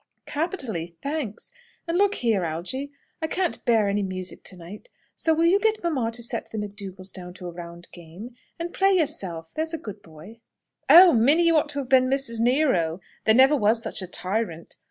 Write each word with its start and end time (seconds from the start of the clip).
"Capitally, 0.25 0.97
thanks. 1.03 1.51
And, 1.87 1.95
look 1.95 2.15
here, 2.15 2.43
Algy; 2.43 2.91
I 3.21 3.27
can't 3.27 3.63
bear 3.65 3.87
any 3.87 4.01
music 4.01 4.41
to 4.45 4.57
night, 4.57 4.89
so 5.13 5.31
will 5.35 5.45
you 5.45 5.59
get 5.59 5.83
mamma 5.83 6.09
to 6.13 6.23
set 6.23 6.49
the 6.49 6.57
McDougalls 6.57 7.13
down 7.13 7.35
to 7.35 7.45
a 7.45 7.51
round 7.51 7.87
game? 7.93 8.33
And 8.57 8.73
play 8.73 8.93
yourself, 8.93 9.53
there's 9.53 9.75
a 9.75 9.77
good 9.77 10.01
boy!" 10.01 10.39
"Oh, 10.89 11.13
Minnie, 11.13 11.45
you 11.45 11.55
ought 11.55 11.69
to 11.69 11.77
have 11.81 11.89
been 11.89 12.07
Mrs. 12.09 12.39
Nero. 12.39 12.99
There 13.25 13.35
never 13.35 13.55
was 13.55 13.83
such 13.83 14.01
a 14.01 14.07
tyrant. 14.07 14.75